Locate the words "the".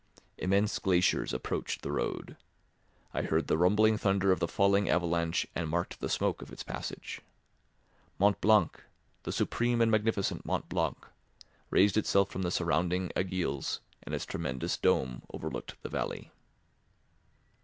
1.83-1.91, 3.45-3.55, 4.39-4.47, 5.99-6.09, 9.21-9.31, 12.41-12.49, 15.83-15.89